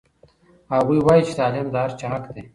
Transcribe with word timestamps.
هغوی 0.73 0.99
وایي 1.05 1.23
چې 1.27 1.33
تعلیم 1.39 1.67
د 1.69 1.75
هر 1.83 1.91
چا 1.99 2.05
حق 2.13 2.25
دی. 2.35 2.41